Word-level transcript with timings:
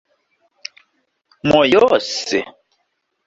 mojose 1.47 1.99